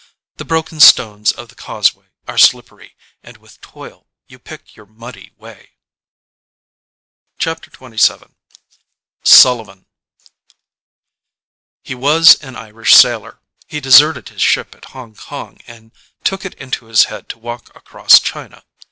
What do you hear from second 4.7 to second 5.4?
your muddy